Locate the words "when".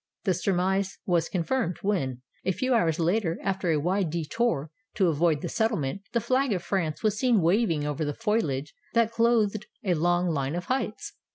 1.83-2.23